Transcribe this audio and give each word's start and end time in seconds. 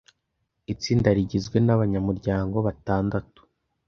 Itsinda 0.73 1.09
rigizwe 1.17 1.57
nabanyamuryango 1.65 2.57
batandatu. 2.65 3.39